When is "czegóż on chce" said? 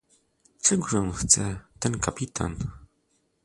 0.61-1.59